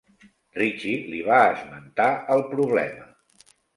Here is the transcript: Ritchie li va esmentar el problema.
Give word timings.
Ritchie 0.59 0.95
li 1.11 1.19
va 1.27 1.37
esmentar 1.51 2.07
el 2.37 2.43
problema. 2.55 3.07